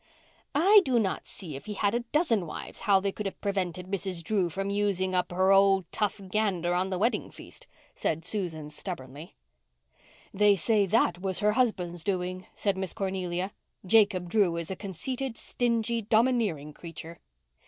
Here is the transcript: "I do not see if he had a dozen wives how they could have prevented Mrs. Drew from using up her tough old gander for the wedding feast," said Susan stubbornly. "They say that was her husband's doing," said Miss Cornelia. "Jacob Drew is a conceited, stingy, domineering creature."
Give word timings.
"I 0.55 0.81
do 0.83 0.97
not 0.97 1.27
see 1.27 1.55
if 1.55 1.67
he 1.67 1.75
had 1.75 1.93
a 1.93 1.99
dozen 1.99 2.47
wives 2.47 2.79
how 2.79 2.99
they 2.99 3.11
could 3.11 3.27
have 3.27 3.39
prevented 3.39 3.85
Mrs. 3.85 4.23
Drew 4.23 4.49
from 4.49 4.71
using 4.71 5.13
up 5.13 5.31
her 5.31 5.49
tough 5.91 6.19
old 6.19 6.31
gander 6.31 6.75
for 6.75 6.89
the 6.89 6.97
wedding 6.97 7.29
feast," 7.29 7.67
said 7.93 8.25
Susan 8.25 8.71
stubbornly. 8.71 9.35
"They 10.33 10.55
say 10.55 10.87
that 10.87 11.21
was 11.21 11.41
her 11.41 11.51
husband's 11.51 12.03
doing," 12.03 12.47
said 12.55 12.77
Miss 12.77 12.95
Cornelia. 12.95 13.51
"Jacob 13.85 14.27
Drew 14.27 14.57
is 14.57 14.71
a 14.71 14.75
conceited, 14.75 15.37
stingy, 15.37 16.01
domineering 16.01 16.73
creature." 16.73 17.19